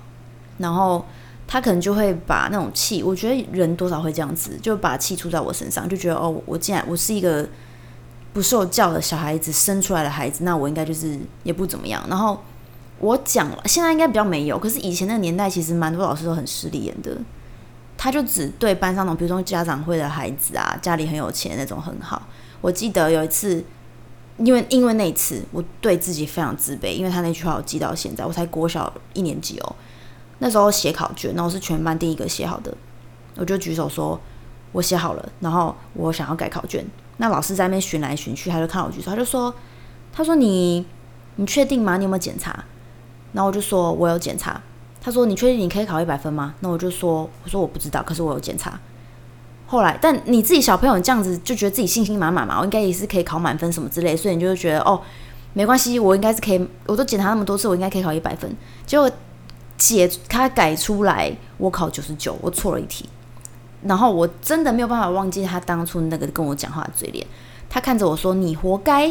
[0.60, 1.04] 然后
[1.48, 7.48] 他可能就会把那种气，我觉得人多少会这样子，就把气出在我身上，就觉得哦，我既然我是一个
[8.32, 12.04] 不受教的小孩子生出来的孩子，那我应该就是也不怎么样。
[12.08, 12.40] 然后
[13.00, 17.16] 我讲了，现在应该比较没有，可是以前那个年代其实蛮多老师都很势利眼的，
[17.96, 22.28] 他就只对班上那种，比如说家长会的孩子啊，家里很有钱那种很好。
[22.60, 23.64] 我记得有一次，
[24.36, 29.76] 因为因为那一次我对自己非常自卑，因为他那句话我记到现在，我才国小一年级哦。
[30.40, 32.74] 那时候写考卷，然后是全班第一个写好的，
[33.36, 34.20] 我就举手说
[34.72, 36.84] 我写好了，然后我想要改考卷。
[37.18, 39.54] 那老师在那边寻来寻去，他就看我举手，他就说
[40.12, 40.84] ：“他说你
[41.36, 41.96] 你确定吗？
[41.96, 42.64] 你有没有检查？”
[43.32, 44.60] 然后我就说：“我有检查。”
[45.00, 48.80] 他说：“你确定你可以考一百分吗？”那我就说：“我说我不知道，可是我有检查。”
[49.66, 55.00] 后来，但你自己小朋友这样子就觉得自己信心满满嘛，我应该也是可以考满分什么之类，所以你就会觉得哦，
[55.52, 58.50] 没关系，我应该是可以，我都检查那么多次，我应该可以考一百分。
[58.84, 59.10] 结果
[59.80, 63.08] 解他改出来，我考九十九，我错了一题。
[63.82, 67.26] 然后我真的没有办法忘记他当初那个跟我讲话的嘴脸，
[67.70, 69.08] 他看着我说：“你活该。”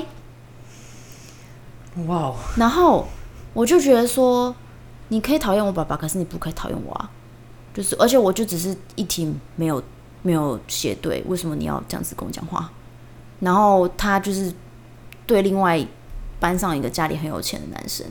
[2.05, 3.08] 哇哦，然后
[3.53, 4.55] 我就觉得说，
[5.08, 7.10] 你可以讨厌我爸爸，可是你不可以讨厌我啊。
[7.73, 9.82] 就是，而且我就只是一题没有
[10.21, 12.69] 没有写对，为什么你要这样子跟我讲话？
[13.39, 14.53] 然后他就是
[15.25, 15.84] 对另外
[16.39, 18.05] 班上一个家里很有钱的男生，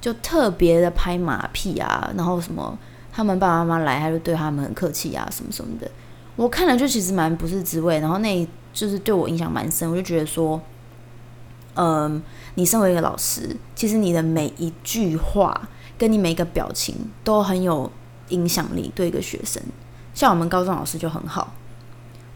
[0.00, 2.78] 就特别的拍马屁啊，然后什么
[3.12, 5.90] 他们爸爸妈妈来，他就对他们很客气啊，什么什么的。
[6.36, 10.60] 我看了就其实蛮不是滋味，然后那就是对我印象蛮深，我就觉得说，
[11.74, 12.22] 嗯。
[12.54, 17.88] 你身为一个老师，其实你的每一句话跟你每一个表情都很有
[18.30, 19.62] 影响力，对一个学生。
[20.12, 21.54] 像我们高中老师就很好，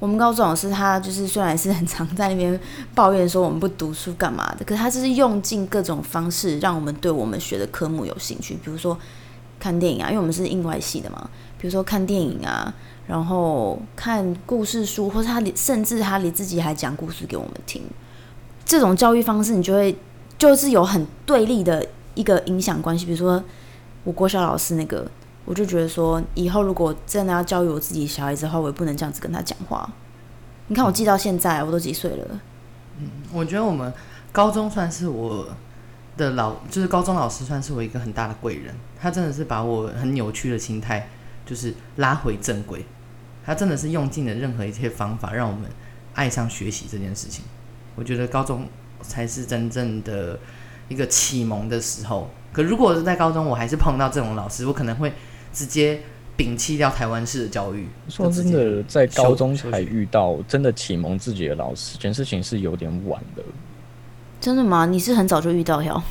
[0.02, 2.58] 我们高中老师他就是虽然是很常在那边
[2.92, 8.98] 抱怨说我们不读书干嘛的，可是他就是用尽各种方式让我们对我们学的科目有兴趣，比如说
[9.60, 12.74] 看电影啊，因为我们是英外系的嘛，比如说看电影啊，
[13.06, 17.80] 然后看故事书，或者他甚至他连自己还讲故事给我们听。
[18.64, 19.96] 这种教育方式，你就会。
[20.38, 23.40] 就是有很对立的一个影响关系，比如说
[24.02, 25.08] 我国小老师那个，
[25.44, 29.88] 我就觉得说，以后如果真的要教育我自己小孩子的话，我也不能这样子跟他讲话。
[30.68, 32.40] 你看我记到现在，我都几岁了。
[32.98, 33.92] 嗯，我觉得我们
[34.30, 35.48] 高中算是我
[36.16, 38.74] 的老，就是高中老师算是我一个很大的贵人。
[39.00, 41.08] 他真的是把我很扭曲的心态，
[41.44, 42.84] 就是拉回正轨。
[43.44, 45.70] 他真的是用尽了任何一切方法，让我们
[46.14, 47.44] 爱上学习这件事情。
[47.94, 48.66] 我觉得高中。
[49.04, 50.38] 才是真正的
[50.86, 52.30] 一个启蒙的时候。
[52.52, 55.12] 可如果是在高中，我还是碰到这种老师，我可能会
[55.52, 56.00] 直接
[56.36, 57.86] 摒弃掉台湾式的教育。
[58.08, 63.42] 说真的，在高中才遇到真的启蒙自己的老师，这件事情是有点晚的。
[64.40, 64.86] 真的吗？
[64.86, 66.02] 你是很早就遇到哟？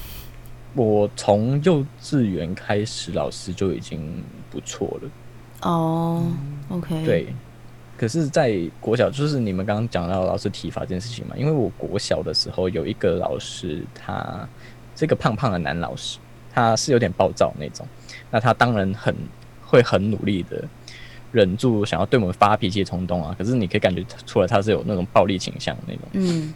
[0.73, 5.09] 我从幼稚园开始，老师就已经不错了。
[5.63, 6.23] 哦
[6.69, 7.27] ，OK，对。
[7.97, 11.35] 可是，在国小，就是你们刚刚讲到老师体罚这件事情嘛？
[11.37, 14.47] 因为我国小的时候有一个老师，他
[14.95, 16.17] 这个胖胖的男老师，
[16.51, 17.85] 他是有点暴躁那种。
[18.31, 19.15] 那他当然很
[19.61, 20.63] 会很努力的
[21.31, 23.35] 忍住想要对我们发脾气的冲动啊。
[23.37, 26.03] 可是你可以感觉出来，他是有那种暴力倾向那种。
[26.13, 26.53] 嗯。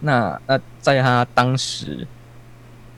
[0.00, 2.06] 那那在他当时，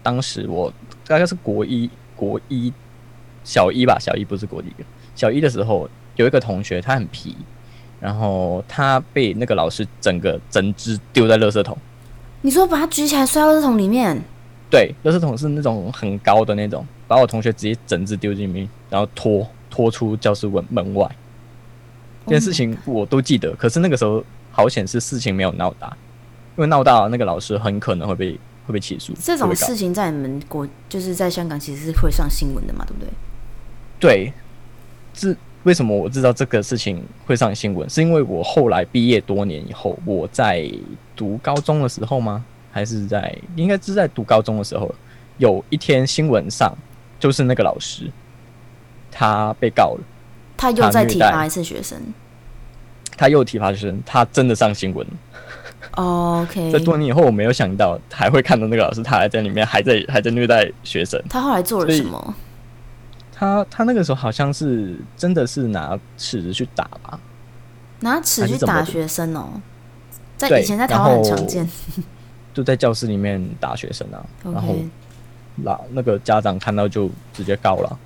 [0.03, 0.73] 当时我
[1.07, 2.73] 大概是国一国一
[3.45, 4.67] 小一吧，小一不是国一，
[5.15, 7.37] 小一的时候有一个同学，他很皮。
[8.01, 11.77] 然后他被那个老师整个整只丢在垃圾桶。
[12.43, 14.23] 你说把他举起来摔到垃圾桶里面？
[14.71, 21.11] 对，垃圾桶是那种很高的那种，把我同学直接整只丢进里面，然后拖拖出教室门门外。
[22.27, 25.89] 这件事情我都记得，可是那个时候好险是事情没有闹大，
[26.57, 28.33] 因为闹大了那个老师很可能会被
[28.67, 29.13] 会被起诉。
[29.21, 33.11] 这种事情在你们国就是在香港其实是会上新闻的嘛，对不对？
[33.99, 34.33] 对，
[35.13, 35.37] 这。
[35.65, 37.91] 为什么我知道这个事情会上新闻？
[37.91, 40.71] 是因为我后来毕业多年以后，我在
[41.17, 42.43] 读高中的时候吗？
[42.79, 44.95] 还是在应该是在读高中的时候，
[45.39, 46.73] 有一天新闻上
[47.19, 48.09] 就是那个老师，
[49.11, 50.01] 他被告了，
[50.57, 52.01] 他又再体罚一次学生。
[53.17, 55.05] 他又体罚学生，他真的上新闻
[55.97, 61.21] OK， 在多年以后，我没有想到还会看到那个老师，他还在里面，还在还在虐待学生。
[61.29, 62.35] 他后来做了什么？
[63.35, 67.19] 他他那个时候好像是真的是拿尺子去打吧，
[68.01, 69.61] 拿尺去打学生哦，
[70.37, 71.69] 在以前在台湾很常见。
[72.55, 74.25] 就在教室里面打学生啊。
[74.45, 74.77] 然后
[75.55, 77.99] 那那个家长看到就直接告了，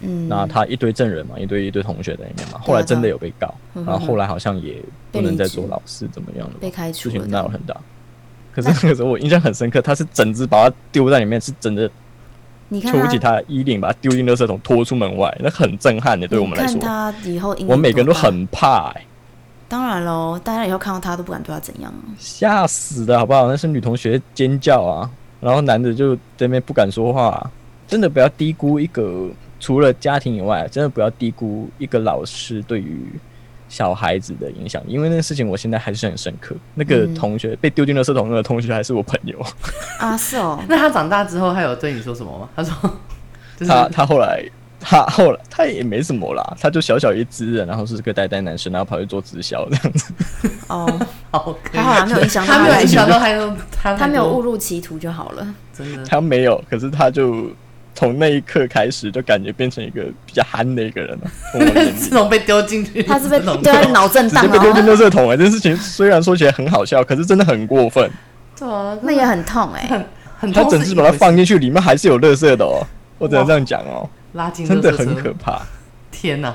[0.00, 7.26] 嗯，那他一堆证人嘛，一堆一堆同学在里面嘛，后来真的有被告，嗯然后后来好像也不能再做老师怎么样了，被开除事情了。
[7.26, 7.74] 闹得很大。
[8.54, 11.90] 可是那个时候我印象很深刻，他是整只把他丢在里面，是真的
[12.68, 16.78] 你看抽起他的衣领，把他丢进垃圾桶，拖出门外，那很震撼的，对我们来说。
[16.78, 19.06] 看，他以后我们每个人都很怕、欸，
[19.72, 22.12] 当然喽，大家以后看到他都不敢对他怎样啊。
[22.18, 23.48] 吓死的好不好？
[23.48, 25.08] 那是女同学尖叫啊，
[25.40, 27.50] 然后男的就在那边不敢说话、
[27.88, 33.18] 真的不要低估一个除了家庭以外，真的不要低估一个老师对于
[33.70, 36.54] 小孩子的影响，因为那个事情我现在还是很深刻。
[36.74, 39.42] 那个嗯同学被丢进了社桶那个同学还是我朋友，
[39.98, 42.46] 啊，是哦， 那他长大之后，他有对你说什么吗？
[42.54, 42.74] 他说，
[43.56, 44.44] 就是他他后来。
[44.82, 50.12] 他后来他也没什么啦，他就小小一只人，然后是个呆呆男生，然后跑去做直销这样子。
[50.66, 55.46] 哦， 好，还好啦，没有影响到他没有影响他，到他有他他没有误误，入歧途就好了。
[55.76, 56.04] 真的。
[56.04, 57.46] 他没有，可是他就
[57.94, 61.30] 从那一刻开始，就感觉变成一个比较憨的一个人了。
[61.96, 68.10] 自从 被丢进去，他是被对他脑震荡直接被丢进哦，垃圾桶哎、这件事情虽然说起来很好笑，可是真的很过分。
[68.58, 70.04] 对啊，那也很痛哎。
[70.38, 72.82] 很痛是整只把它放进去，里面还是有垃圾的哦。
[73.18, 75.62] 我只能这样讲哦，拉进真的很可怕。
[76.10, 76.54] 天哪，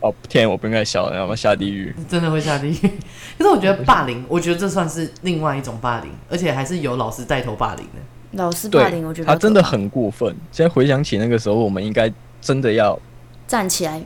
[0.00, 1.94] 哦天，我不应该笑，然后下地狱。
[2.08, 2.72] 真的会下地狱。
[3.38, 8.00] 可是我觉得霸凌，我觉得这算是另外一种霸凌，而且还是由老师带头霸凌的。
[8.32, 10.28] 老师霸凌，我觉，得他真的很过分。
[10.52, 12.98] 现在回想起那个时候，我们应该真的要
[13.46, 14.02] 站起来。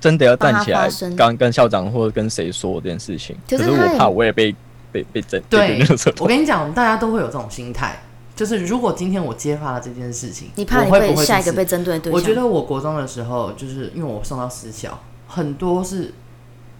[0.00, 3.34] 真的要站起来刚跟校长或者跟谁说这件事情。
[3.48, 4.54] 可是我怕我也被
[4.92, 6.28] 被被整被对丢进垃圾，我。
[6.28, 7.98] 跟你讲，大家都会有这种心态，
[8.34, 12.20] 就是如果今天我揭发了这件事情，你怕你我会下一个被针对对象？
[12.20, 16.12] 我觉得我国中的时候，就是因为我送到私校，很多是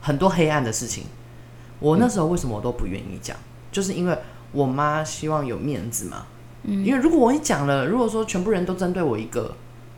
[0.00, 1.04] 很多黑暗的事情。
[1.80, 3.36] 我那时候为什么我都不愿意讲，
[3.70, 4.18] 就是因为
[4.52, 6.26] 我妈希望有面子嘛。
[6.66, 9.54] 嗯因为如果我一讲了，如果说全部人都针对我一个，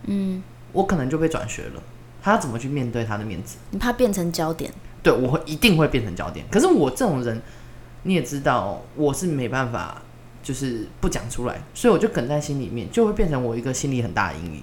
[0.06, 0.42] 嗯，
[0.72, 1.82] 我可能就被转学了。
[2.20, 3.56] 他要怎么去面对他的面子？
[3.70, 4.72] 你怕变成焦点。
[5.00, 6.44] 对我会一定会变成焦点。
[6.50, 7.40] 可是我这种人，
[8.02, 10.02] 你也知道，我是没办法，
[10.46, 14.62] 就是不讲出来，所以我就梗在心里面，就会变成我一个心里很大的阴影。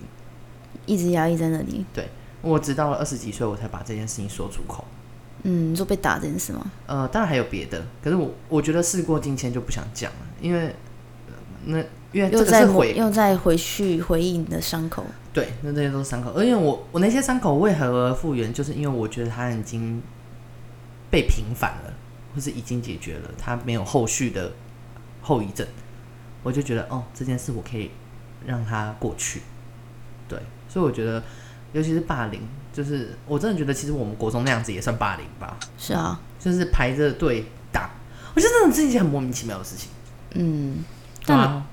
[0.86, 1.84] 一直压抑在那里。
[1.93, 2.08] 对
[2.41, 4.86] 我直到了二十几岁，我才把这件事情说出口。
[5.43, 6.72] 嗯，你说被打这件事吗？
[6.86, 10.67] 呃，当然还有别的，可是我我觉得事过境迁就不想讲了，因为、
[11.28, 11.34] 呃
[11.65, 15.06] 那因为这个又在回又在回去回忆你的伤口。
[15.34, 20.02] 对，那这些都是伤口，而且我我那些伤口为何而复原，就是因为我觉得它已经
[21.12, 21.93] 被平反了，
[22.34, 24.52] 或是已经解决了，它没有后续的
[25.23, 25.65] 后遗症，
[26.43, 27.89] 我就觉得哦，这件事我可以
[28.45, 29.41] 让它过去。
[30.27, 30.38] 对，
[30.69, 31.23] 所以我觉得，
[31.71, 37.89] 尤其是霸凌，就是我真的觉得，其实我们国中那样子也算霸凌吧，是啊，就是排着队打，
[38.36, 39.89] 我觉得这种是一件很莫名其妙的事情。
[40.36, 40.83] 嗯，
[41.25, 41.65] 但啊，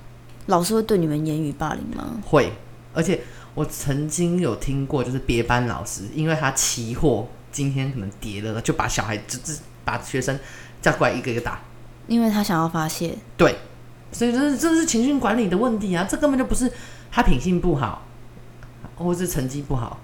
[0.45, 2.21] 老师会对你们言语霸凌吗？
[2.25, 2.53] 会，
[2.93, 3.21] 而且
[3.53, 10.39] 我曾经有听过，就是别班老师，因为他期货今天可能跌了，就把小孩就就把学生
[10.81, 11.59] 叫过来一个一个打。
[12.11, 13.17] 因为他想要发泄。
[13.37, 13.55] 对，
[14.11, 16.69] 所以这是这是情绪管理的问题啊，这根本就不是
[17.09, 18.05] 他品性不好，
[18.95, 19.97] 或是成绩不好，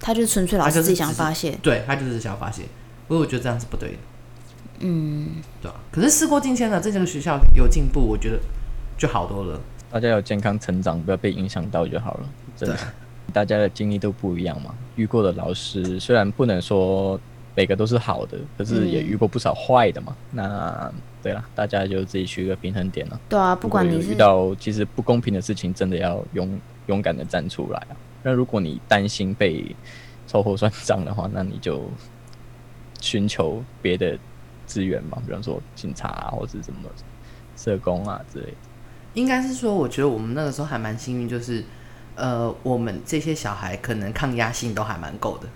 [0.00, 1.56] 他就纯粹老他就是师自己想发泄。
[1.62, 2.64] 对他就是想要发泄。
[3.06, 3.96] 所以我觉得这样是不对的，
[4.80, 8.40] 嗯，对啊、可是事过境迁了，这个学校有进步，我觉得
[8.98, 9.60] 就好多了。
[9.92, 12.28] 大家有健康成长，不要被影响到就好了。
[12.56, 12.76] 真的，
[13.32, 14.74] 大家的经历都不一样嘛。
[14.96, 17.20] 遇过的老师虽然不能说
[17.56, 20.14] 每个都是好的，可是也嗯遇过不少坏的嘛。
[20.30, 20.92] 那
[21.22, 23.18] 对了，大家就自己取一个平衡点了。
[23.28, 27.96] 对啊，不管你遇到其实不公平的事情，真的要勇勇敢的站出来啊。
[28.22, 29.74] 那如果你担心被
[30.26, 31.88] 秋后算账的话，那你就
[33.00, 34.18] 寻求别的
[34.66, 36.88] 资源嘛，比方说警察啊，或者什么
[37.56, 38.52] 社工啊之类的。
[39.14, 41.64] 应该是说，我觉得我们那个时候还蛮幸运，就是
[42.16, 45.48] 呃，我们这些小孩可能抗压性都还蛮够的。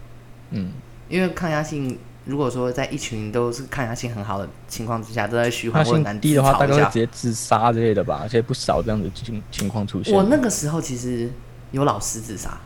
[0.51, 0.72] 嗯，
[1.11, 10.15] 因为抗压性，如果说在一群都是抗压性很好的情况之下，都在虚他性缓或者难低的话，大概会直接自杀之类的吧，而且不少这样的情情况出现。
[10.15, 11.31] 我那个时候其实
[11.73, 12.59] 有老师自杀，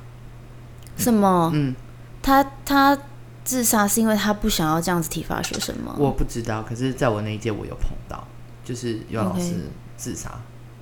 [0.96, 1.50] 什么？
[1.54, 1.74] 嗯，
[2.22, 2.96] 他他
[3.42, 5.96] 自杀是因为他不想要这样子体罚学生吗？
[5.98, 8.26] 我不知道，可是在我那一届我有碰到，
[8.62, 9.54] 就是有老师
[9.96, 10.30] 自杀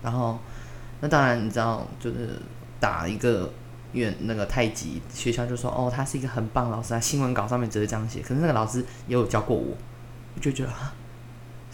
[0.03, 0.39] 然后
[1.01, 2.39] 那当然你知道，就是
[2.81, 3.53] 打一个
[3.93, 9.77] 院那个太极学校就说哦，他是一个很棒老师啊，新闻稿上面只是这样写，可是那个老师也有教过我，
[10.35, 10.95] 我就觉得啊，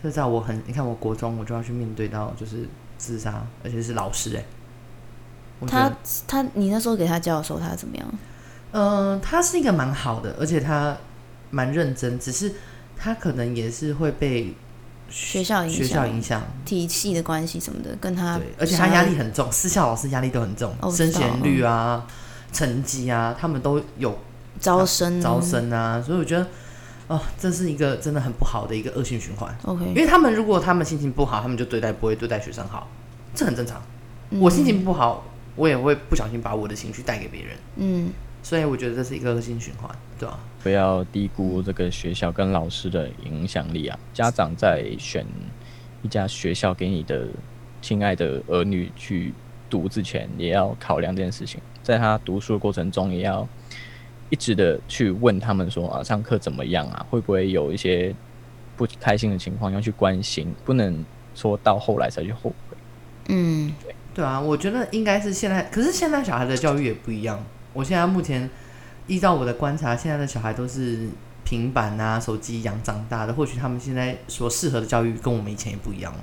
[0.02, 4.44] 这在我很，你看我国中我就要去面对到就是自杀，而且是老师哎、
[5.66, 5.96] 他得
[6.26, 8.14] 他你那时候给他教的时候，他怎么样？
[8.72, 10.96] 嗯，他是一个蛮好的，而且他
[11.50, 12.52] 蛮认真，只是
[12.96, 14.54] 他可能也是会被
[15.08, 22.06] 学校影学校影响，体系的关系什么的，跟他对，而且他压力很重，私校老师压力都很重，升学率啊、
[22.52, 24.18] 成绩啊，他们都有
[24.60, 25.20] 招生。
[25.20, 26.46] 招生啊，所以我觉得
[27.06, 29.56] 哦，这是一个真的很不好的一个恶性循环。
[29.64, 32.88] 因 OK，因为他们如果他们心情不好，他们就对待不会对待学生好，
[33.34, 33.80] 这很正常。
[34.30, 34.40] 嗯。
[34.40, 35.24] 我心情不好，
[35.56, 38.12] 我也会不小心把我的情绪带给别人，嗯。
[38.42, 43.98] 所以我觉得这是一个恶性循环，对吧、不要低估这个学校跟老师的影响力啊！
[44.12, 45.24] 家长在选
[46.02, 47.28] 一家学校给你的
[47.80, 49.32] 亲爱的儿女去
[49.70, 51.60] 读之前，也要考量这件事情。
[51.82, 53.48] 在他读书的过程中，也要
[54.30, 57.06] 一直的去问他们说啊，上课怎么样啊？
[57.08, 58.14] 会不会有一些
[58.76, 60.54] 不开心的情况要去关心？
[60.64, 61.04] 不能
[61.34, 62.76] 说到后来才去后悔。
[63.28, 63.72] 嗯
[64.12, 67.42] 对啊，我觉得应该是现在，可是现在小孩的教育也不一样。
[67.72, 68.50] 我现在目前
[69.08, 71.08] 依照我的观察，现在的小孩都是
[71.44, 76.18] 平板啊、手机养长大的，或许他们现在所适合的教育跟我们以前也不一样了。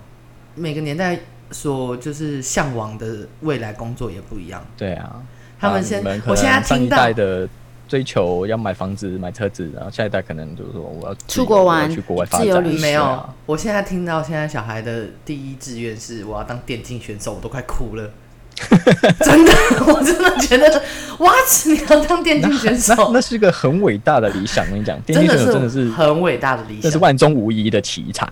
[0.53, 1.19] 每个年代
[1.51, 4.65] 所就是向往的未来工作也不一样。
[4.77, 5.21] 对啊，
[5.59, 7.49] 他们先啊你们，可我现在能上一听到代的
[7.87, 18.09] 追求要买房子、买车子，然后下一代可能就是说我要出国玩去国外发展，自由旅行没有啊，我现在听到现在小孩的第一志愿是我要当电竞选手，我都快哭了。
[19.19, 19.51] 真的，
[19.85, 20.81] 我真的觉得
[21.17, 21.35] ，what？
[21.67, 28.27] 你要当电竞选那手，那是个很伟大的理想，我跟你讲，电真竞选手的真的是很伟大的理想，这是万中无一的奇才，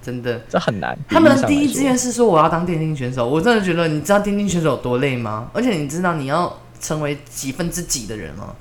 [0.00, 0.40] 真的。
[0.48, 0.96] 这很难。
[1.08, 5.50] 他们第一志愿是说我要当电竞选手，我真的觉得，你知道电竞选手有多累吗？
[5.52, 8.54] 而且你知道你要成为几分之几的人吗？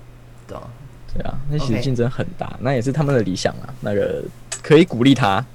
[0.48, 0.64] 对啊，
[1.14, 3.70] 对啊，那其实竞争很大，那也是他们的理想啊。
[3.82, 4.24] 那个
[4.64, 5.45] 可以鼓励他，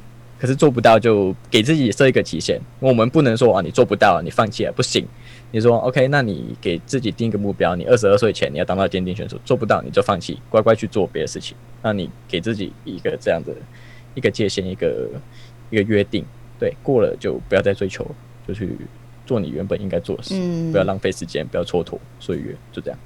[0.41, 2.61] 可是做不到就给自己设一个极限。
[2.79, 5.05] 我们不能说啊，你做不到，你放弃了不行。
[5.53, 11.57] 你说 OK，那你给自己定一个目标，你二十二岁前你要当到电竞选手，做不到你就放弃，乖乖去做别的事情。
[11.83, 13.53] 那你给自己一个这样的
[14.15, 15.09] 一个界限，一个
[15.71, 16.25] 一个约定，
[16.59, 18.05] 对，过了就不要再追求，
[18.49, 18.77] 就去
[19.27, 22.99] 做你原本应该做的事，嗯不要浪费时间，不要蹉跎岁月，就这样。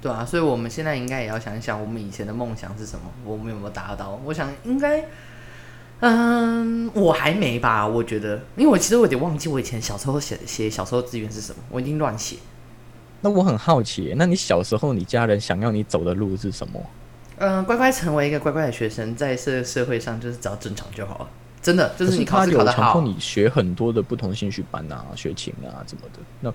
[0.00, 4.20] 对啊，所以我们现在应该也要想一想，我们以前的梦想是什么，我们有没有达到？
[4.24, 5.04] 我想应该，
[6.00, 12.36] 嗯，我还没吧，我觉得，因为我其实我有点忘记我以前小时候写写小时候志愿是什么，我已经乱写。
[13.20, 16.80] 那我很好奇，那你小时候你家人想要你走的路是什么？
[17.38, 21.28] 嗯，乖乖成为一个乖乖的学生，在社社会上就是只要正常就好了。
[21.60, 26.52] 真的，就是你考他试考得好有强迫，你学很多的不同兴趣班啊、学琴啊什么的，那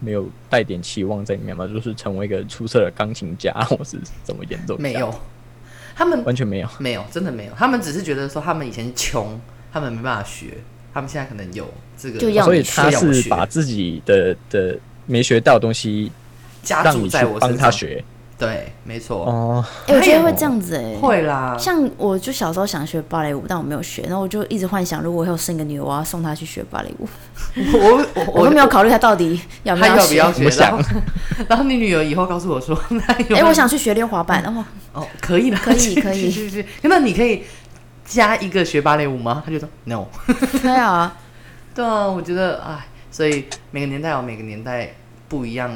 [0.00, 1.68] 没有带点期望在里面吗？
[1.68, 4.76] 就是成为一个出色的钢琴家， 或是怎么演奏？
[4.78, 5.14] 没有，，
[5.94, 6.68] 他们完全没有。
[6.78, 7.52] 没有，真的没有。
[7.56, 9.40] 他们只是觉得说他们以前穷，
[9.72, 10.58] 他们没办法学，
[10.92, 16.10] 他们现在可能有这个，就要你所以他是把自己的的没学到的东西
[16.62, 17.58] 加注让你去帮在我身上。
[17.58, 18.04] 他学
[18.42, 19.64] 对，没错，哦。
[19.86, 21.56] 哎、我觉得会这样子哎、会啦。
[21.56, 27.08] 像我就小时候想学芭蕾舞，但我没有学，然后我就一直幻想，如果我以后生个女儿，我要送她去学芭蕾舞。
[27.54, 29.88] 我我我都没有考虑她到底要不学。
[29.88, 30.48] 要不要学？
[30.60, 30.82] 然后，
[31.48, 36.66] 然后你女儿以后告诉我说，那哎、有我想去学溜滑板，然后哦，可以了，可以可以去去去。
[36.82, 37.44] 那你可以
[38.04, 39.44] 加一个学芭蕾舞吗？
[39.46, 40.06] 她就说 no。
[40.60, 41.16] 对啊，
[41.72, 44.94] 对啊，我觉得哎，所以每个年代有每个年代
[45.28, 45.70] 不一样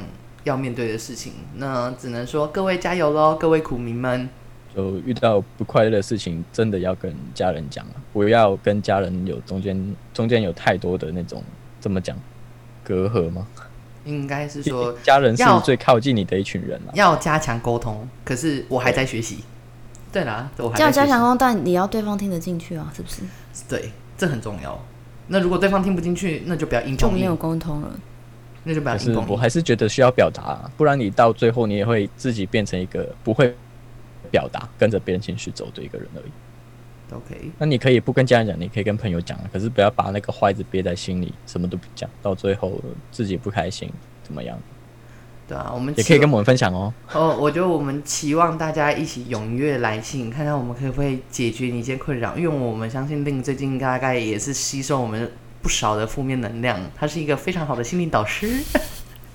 [0.46, 4.28] 要面对的事情，那只能说各位加油喽，各位苦民们。
[4.74, 11.42] 就遇到不快乐的事情，真的要跟家人讲啊，不要跟家人有中间中间有太多的那种
[11.80, 12.16] 怎么讲
[12.84, 13.46] 隔阂吗？
[14.04, 16.92] 应该是说家人是最靠近你的一群人啊。
[16.94, 19.38] 要加强沟通，可是我还在学习。
[20.12, 23.22] 对啦，我还这样在学习加强沟通，但你要对方听得进去啊，是不是？
[23.68, 24.78] 对，这很重要。
[25.28, 27.90] 那如果对方听不进去，那就不要硬碰就没有，沟通了。
[28.66, 29.30] 那就不要可是硬碰硬。
[29.30, 33.54] 我还是觉得需要表达啊、不然你到最后你也会自己变成一个不会
[34.30, 37.14] 表达、跟着别人情绪走的一个人而已。
[37.14, 42.80] OK，那你可以不跟家人讲，你可以跟朋友讲啊，可是不要把那个坏子憋在心里，什么都不讲，到最后
[43.12, 43.88] 自己不开心
[44.24, 44.58] 怎么样？
[45.48, 46.92] 对啊，我们也可以跟我们分享哦。
[47.12, 52.36] 哦，我觉得我们期望大家一起踊跃来信，看看我们可不可以解决你一些困扰。
[52.36, 55.30] 因为我们相信令最近大概也是吸收我们
[55.66, 58.48] 不少的负面能量，他是一个非常好的心灵导师，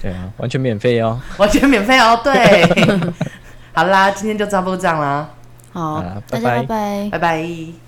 [0.00, 1.20] 对啊，完全免费哦。
[1.36, 2.20] 完全免费哦。
[2.22, 2.64] 对，
[3.74, 5.28] 好啦，今天就差不多这样啦，
[5.72, 7.87] 好，好啦大家拜拜拜拜拜拜。